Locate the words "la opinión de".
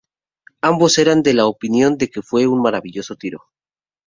1.35-2.09